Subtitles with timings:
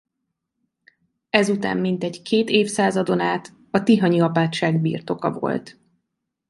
[1.29, 5.79] Ezután mintegy két évszázadon át a Tihanyi apátság birtoka volt.